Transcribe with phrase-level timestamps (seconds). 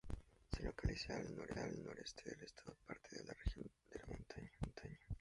[0.51, 4.97] Se localiza al noreste del estado formando parte de la región de La Montaña.